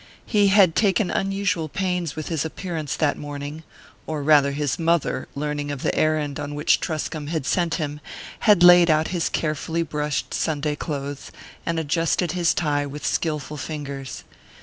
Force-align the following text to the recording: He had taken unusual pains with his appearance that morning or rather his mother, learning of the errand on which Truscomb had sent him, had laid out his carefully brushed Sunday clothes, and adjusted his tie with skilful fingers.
He 0.25 0.47
had 0.47 0.73
taken 0.75 1.11
unusual 1.11 1.69
pains 1.69 2.15
with 2.15 2.29
his 2.29 2.43
appearance 2.43 2.95
that 2.95 3.19
morning 3.19 3.61
or 4.07 4.23
rather 4.23 4.51
his 4.53 4.79
mother, 4.79 5.27
learning 5.35 5.69
of 5.71 5.83
the 5.83 5.93
errand 5.95 6.39
on 6.39 6.55
which 6.55 6.79
Truscomb 6.79 7.27
had 7.27 7.45
sent 7.45 7.75
him, 7.75 7.99
had 8.49 8.63
laid 8.63 8.89
out 8.89 9.09
his 9.09 9.29
carefully 9.29 9.83
brushed 9.83 10.33
Sunday 10.33 10.75
clothes, 10.75 11.31
and 11.67 11.77
adjusted 11.79 12.31
his 12.31 12.55
tie 12.55 12.87
with 12.87 13.05
skilful 13.05 13.57
fingers. 13.57 14.23